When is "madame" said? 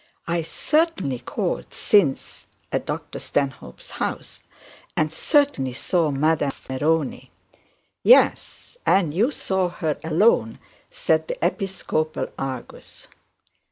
6.09-6.51